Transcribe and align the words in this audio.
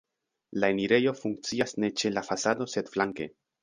La 0.63 0.69
enirejo 0.75 1.13
funkcias 1.21 1.79
ne 1.85 1.93
ĉe 2.01 2.15
la 2.19 2.27
fasado, 2.33 2.73
sed 2.77 2.95
flanke. 2.97 3.35